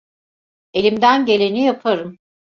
[0.73, 2.17] Elimden geleni yaparım.